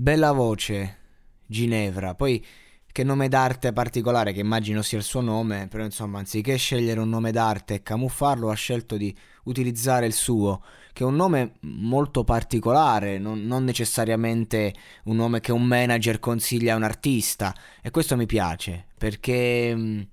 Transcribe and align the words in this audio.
Bella 0.00 0.32
voce, 0.32 0.96
Ginevra. 1.44 2.14
Poi 2.14 2.42
che 2.90 3.04
nome 3.04 3.28
d'arte 3.28 3.74
particolare, 3.74 4.32
che 4.32 4.40
immagino 4.40 4.80
sia 4.80 4.96
il 4.96 5.04
suo 5.04 5.20
nome, 5.20 5.68
però 5.68 5.84
insomma, 5.84 6.20
anziché 6.20 6.56
scegliere 6.56 7.00
un 7.00 7.10
nome 7.10 7.32
d'arte 7.32 7.74
e 7.74 7.82
camuffarlo, 7.82 8.48
ha 8.48 8.54
scelto 8.54 8.96
di 8.96 9.14
utilizzare 9.44 10.06
il 10.06 10.14
suo, 10.14 10.62
che 10.94 11.02
è 11.02 11.06
un 11.06 11.16
nome 11.16 11.56
molto 11.60 12.24
particolare, 12.24 13.18
non, 13.18 13.42
non 13.42 13.64
necessariamente 13.64 14.72
un 15.04 15.16
nome 15.16 15.40
che 15.40 15.52
un 15.52 15.64
manager 15.64 16.18
consiglia 16.18 16.72
a 16.72 16.76
un 16.76 16.82
artista. 16.84 17.54
E 17.82 17.90
questo 17.90 18.16
mi 18.16 18.24
piace, 18.24 18.86
perché 18.96 19.74
mh, 19.74 20.08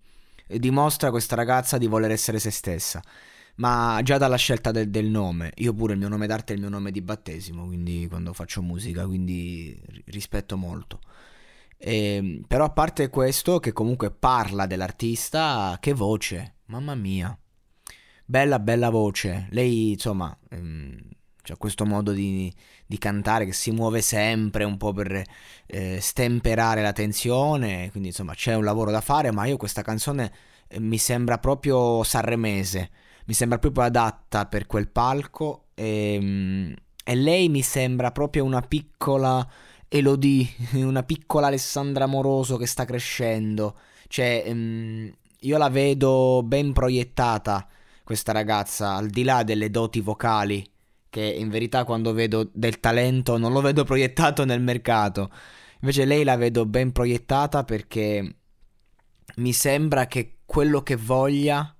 dimostra 0.48 1.12
questa 1.12 1.38
ragazza 1.38 1.78
di 1.78 1.88
voler 1.88 2.12
essere 2.12 2.40
se 2.40 2.52
stessa. 2.52 3.02
Ma 3.58 4.00
già 4.04 4.18
dalla 4.18 4.36
scelta 4.36 4.72
del, 4.72 4.90
del 4.90 5.08
nome, 5.08 5.52
io 5.56 5.74
pure 5.74 5.94
il 5.94 6.00
mio 6.00 6.10
nome 6.10 6.28
d'arte 6.28 6.54
è 6.54 6.56
il 6.56 6.62
mio 6.62 6.70
nome 6.70 6.92
di 6.92 7.02
battesimo, 7.02 7.66
quindi 7.66 8.08
quando 8.08 8.34
faccio 8.34 8.62
musica, 8.62 9.06
quindi 9.06 9.80
rispetto 10.06 10.58
molto. 10.58 11.00
E, 11.78 12.42
però 12.48 12.66
a 12.66 12.72
parte 12.72 13.10
questo, 13.10 13.60
che 13.60 13.72
comunque 13.72 14.12
parla 14.12 14.66
dell'artista, 14.66 15.78
che 15.80 15.94
voce, 15.94 16.56
mamma 16.66 16.96
mia. 16.96 17.38
Bella, 18.26 18.60
bella 18.60 18.90
voce. 18.90 19.48
Lei, 19.52 19.92
insomma, 19.92 20.38
ehm, 20.50 20.98
ha 21.50 21.58
questo 21.58 21.86
modo 21.86 22.12
di, 22.12 22.54
di, 22.86 22.98
cantare 22.98 23.46
che 23.46 23.54
si 23.54 23.72
muove 23.72 24.02
sempre 24.02 24.66
un 24.66 24.78
po' 24.78 24.92
per 24.92 25.24
eh, 25.66 26.00
stemperare 26.02 26.82
la 26.82 26.94
tensione. 26.94 27.90
Quindi, 27.92 28.10
insomma, 28.10 28.34
c'è 28.34 28.54
un 28.56 28.64
lavoro 28.66 28.92
da 28.92 29.02
fare, 29.02 29.32
ma 29.32 29.46
io 29.46 29.58
questa 29.58 29.82
canzone 29.82 30.32
eh, 30.68 30.80
mi 30.80 30.98
sembra 30.98 31.38
proprio 31.38 32.04
sanremese. 32.04 32.90
Mi 33.28 33.34
sembra 33.34 33.60
proprio 33.60 33.84
adatta 33.84 34.46
per 34.46 34.68
quel 34.68 34.90
palco. 34.90 35.68
E, 35.74 36.14
ehm, 36.14 36.74
e 37.04 37.16
lei 37.16 37.50
mi 37.50 37.62
sembra 37.62 38.12
proprio 38.12 38.44
una 38.44 38.62
piccola 38.62 39.46
Elodie, 39.88 40.48
una 40.76 41.04
piccola 41.04 41.48
Alessandra 41.48 42.06
Moroso 42.06 42.58
che 42.58 42.66
sta 42.66 42.86
crescendo. 42.86 43.78
Cioè, 44.08 44.44
um, 44.48 45.12
io 45.42 45.58
la 45.58 45.70
vedo 45.70 46.42
ben 46.44 46.74
proiettata, 46.74 47.68
questa 48.04 48.32
ragazza, 48.32 48.96
al 48.96 49.08
di 49.08 49.24
là 49.24 49.44
delle 49.44 49.70
doti 49.70 50.00
vocali, 50.02 50.66
che 51.10 51.22
in 51.24 51.50
verità 51.50 51.84
quando 51.84 52.14
vedo 52.14 52.50
del 52.54 52.80
talento 52.80 53.38
non 53.38 53.52
lo 53.52 53.62
vedo 53.62 53.84
proiettato 53.84 54.46
nel 54.46 54.62
mercato. 54.62 55.30
Invece 55.82 56.06
lei 56.06 56.24
la 56.24 56.38
vedo 56.38 56.66
ben 56.66 56.92
proiettata 56.92 57.64
perché 57.64 58.36
mi 59.36 59.54
sembra 59.54 60.08
che 60.08 60.38
quello 60.46 60.82
che 60.82 60.96
voglia 60.96 61.76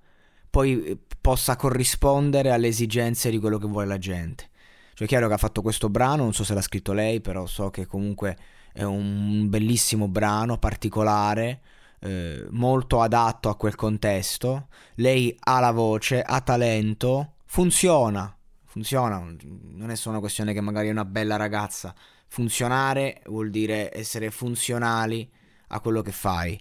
poi 0.50 0.98
possa 1.20 1.56
corrispondere 1.56 2.50
alle 2.50 2.68
esigenze 2.68 3.30
di 3.30 3.38
quello 3.38 3.58
che 3.58 3.66
vuole 3.66 3.86
la 3.86 3.98
gente. 3.98 4.48
Cioè 4.94 5.06
è 5.06 5.10
chiaro 5.10 5.28
che 5.28 5.34
ha 5.34 5.38
fatto 5.38 5.62
questo 5.62 5.88
brano, 5.88 6.24
non 6.24 6.34
so 6.34 6.44
se 6.44 6.54
l'ha 6.54 6.60
scritto 6.60 6.92
lei, 6.92 7.20
però 7.20 7.46
so 7.46 7.70
che 7.70 7.86
comunque 7.86 8.36
è 8.72 8.82
un 8.82 9.48
bellissimo 9.48 10.08
brano, 10.08 10.58
particolare, 10.58 11.60
eh, 12.00 12.46
molto 12.50 13.00
adatto 13.00 13.48
a 13.48 13.56
quel 13.56 13.74
contesto. 13.74 14.68
Lei 14.94 15.36
ha 15.40 15.60
la 15.60 15.72
voce, 15.72 16.22
ha 16.22 16.40
talento, 16.40 17.34
funziona, 17.44 18.36
funziona, 18.64 19.18
non 19.18 19.90
è 19.90 19.94
solo 19.94 20.12
una 20.12 20.20
questione 20.20 20.52
che 20.52 20.60
magari 20.60 20.88
è 20.88 20.92
una 20.92 21.04
bella 21.04 21.36
ragazza. 21.36 21.94
Funzionare 22.26 23.22
vuol 23.26 23.50
dire 23.50 23.96
essere 23.96 24.30
funzionali 24.30 25.30
a 25.68 25.80
quello 25.80 26.02
che 26.02 26.12
fai. 26.12 26.60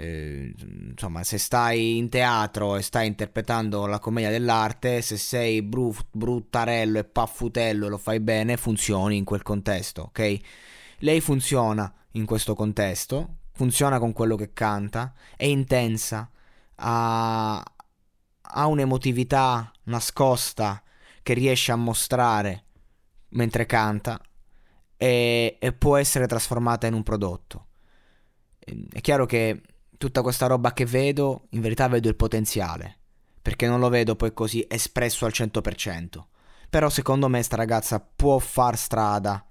Eh, 0.00 0.54
insomma, 0.90 1.24
se 1.24 1.38
stai 1.38 1.96
in 1.96 2.08
teatro 2.08 2.76
e 2.76 2.82
stai 2.82 3.08
interpretando 3.08 3.86
la 3.86 3.98
commedia 3.98 4.30
dell'arte, 4.30 5.02
se 5.02 5.16
sei 5.16 5.60
brut, 5.60 6.06
bruttarello 6.12 7.00
e 7.00 7.04
paffutello 7.04 7.86
e 7.86 7.88
lo 7.88 7.98
fai 7.98 8.20
bene, 8.20 8.56
funzioni 8.56 9.16
in 9.16 9.24
quel 9.24 9.42
contesto, 9.42 10.02
ok? 10.02 10.38
Lei 10.98 11.20
funziona 11.20 11.92
in 12.12 12.26
questo 12.26 12.54
contesto, 12.54 13.38
funziona 13.50 13.98
con 13.98 14.12
quello 14.12 14.36
che 14.36 14.52
canta, 14.52 15.12
è 15.36 15.46
intensa, 15.46 16.30
ha, 16.76 17.60
ha 18.40 18.66
un'emotività 18.66 19.72
nascosta 19.84 20.80
che 21.24 21.34
riesce 21.34 21.72
a 21.72 21.76
mostrare 21.76 22.66
mentre 23.30 23.66
canta 23.66 24.20
e, 24.96 25.56
e 25.58 25.72
può 25.72 25.96
essere 25.96 26.28
trasformata 26.28 26.86
in 26.86 26.94
un 26.94 27.02
prodotto. 27.02 27.66
È 28.60 29.00
chiaro 29.00 29.26
che 29.26 29.60
tutta 29.98 30.22
questa 30.22 30.46
roba 30.46 30.72
che 30.72 30.86
vedo, 30.86 31.48
in 31.50 31.60
verità 31.60 31.88
vedo 31.88 32.08
il 32.08 32.16
potenziale, 32.16 32.96
perché 33.42 33.66
non 33.66 33.80
lo 33.80 33.88
vedo 33.88 34.16
poi 34.16 34.32
così 34.32 34.64
espresso 34.66 35.26
al 35.26 35.32
100%. 35.34 36.24
Però 36.70 36.88
secondo 36.88 37.28
me 37.28 37.42
sta 37.42 37.56
ragazza 37.56 38.00
può 38.00 38.38
far 38.38 38.76
strada 38.76 39.44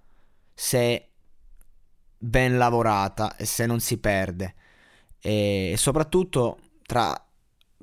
se 0.53 1.09
ben 2.18 2.58
lavorata 2.58 3.35
e 3.35 3.46
se 3.46 3.66
non 3.66 3.80
si 3.80 3.97
perde. 3.97 4.56
E 5.19 5.75
soprattutto 5.78 6.59
tra 6.84 7.28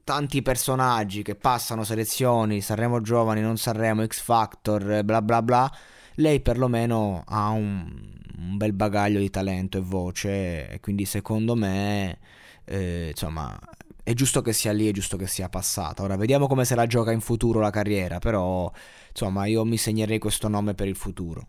tanti 0.03 0.43
personaggi 0.43 1.23
che 1.23 1.35
passano 1.35 1.85
selezioni, 1.85 2.61
Sanremo 2.61 3.01
Giovani, 3.01 3.41
non 3.41 3.57
Sanremo, 3.57 4.07
X 4.07 4.21
Factor, 4.21 5.03
bla 5.03 5.21
bla 5.21 5.43
bla, 5.43 5.73
lei 6.17 6.41
perlomeno 6.41 7.25
ha 7.27 7.49
un, 7.51 8.13
un 8.39 8.57
bel 8.57 8.73
bagaglio 8.73 9.19
di 9.19 9.31
talento 9.31 9.79
e 9.79 9.83
voce 9.83 10.69
e 10.69 10.81
quindi 10.81 11.05
secondo 11.07 11.55
me 11.55 12.19
eh, 12.65 13.09
insomma, 13.11 13.59
è 14.03 14.13
giusto 14.13 14.43
che 14.43 14.53
sia 14.53 14.73
lì, 14.73 14.89
è 14.89 14.93
giusto 14.93 15.17
che 15.17 15.27
sia 15.27 15.49
passata. 15.49 16.03
Ora 16.03 16.17
vediamo 16.17 16.47
come 16.47 16.65
se 16.65 16.75
la 16.75 16.87
gioca 16.87 17.11
in 17.11 17.21
futuro 17.21 17.61
la 17.61 17.71
carriera, 17.71 18.19
però 18.19 18.71
insomma 19.09 19.47
io 19.47 19.65
mi 19.65 19.77
segnerei 19.77 20.19
questo 20.19 20.49
nome 20.49 20.75
per 20.75 20.89
il 20.89 20.97
futuro. 20.97 21.49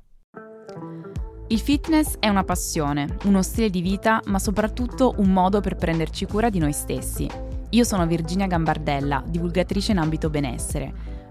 Il 1.47 1.59
fitness 1.59 2.15
è 2.19 2.27
una 2.27 2.43
passione, 2.43 3.17
uno 3.25 3.43
stile 3.43 3.69
di 3.69 3.81
vita, 3.81 4.19
ma 4.25 4.39
soprattutto 4.39 5.13
un 5.17 5.31
modo 5.31 5.61
per 5.61 5.75
prenderci 5.75 6.25
cura 6.25 6.49
di 6.49 6.57
noi 6.57 6.73
stessi. 6.73 7.29
Io 7.69 7.83
sono 7.83 8.07
Virginia 8.07 8.47
Gambardella, 8.47 9.23
divulgatrice 9.27 9.91
in 9.91 9.99
ambito 9.99 10.29
benessere 10.29 11.14